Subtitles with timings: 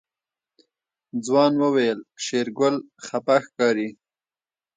[1.25, 3.89] ځوان وويل شېرګل خپه ښکاري.